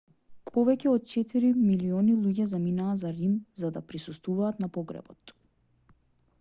[0.53, 5.39] повеќе од четири милиони луѓе заминаа за рим за да присуствуваат на погребот